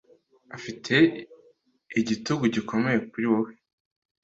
Afite 0.55 0.93
igitugu 1.99 2.43
gikomeye 2.55 2.97
kuri 3.09 3.25
wewe. 3.31 3.51